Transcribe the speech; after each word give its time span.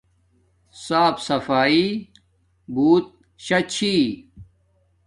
صاف 0.85 1.15
سفایݵ 1.27 1.81
بوت 2.73 3.05
شا 3.45 3.59
چھی 3.73 3.95